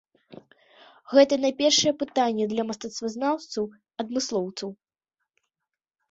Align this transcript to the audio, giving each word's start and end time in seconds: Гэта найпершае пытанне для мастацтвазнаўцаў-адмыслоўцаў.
Гэта 1.15 1.33
найпершае 1.45 1.91
пытанне 2.01 2.47
для 2.53 2.63
мастацтвазнаўцаў-адмыслоўцаў. 2.69 4.69